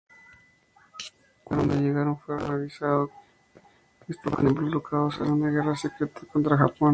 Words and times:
Cuando 1.43 1.75
llegaron 1.75 2.17
fueron 2.21 2.49
avisado 2.51 3.05
de 3.05 3.13
que 4.07 4.13
estaban 4.13 4.47
involucrados 4.47 5.19
en 5.21 5.29
una 5.33 5.51
guerra 5.51 5.75
secreta 5.75 6.21
contra 6.33 6.57
Japón. 6.57 6.89